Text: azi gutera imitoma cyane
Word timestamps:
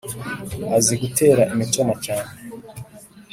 azi 0.77 0.93
gutera 1.01 1.43
imitoma 1.53 1.93
cyane 2.05 2.31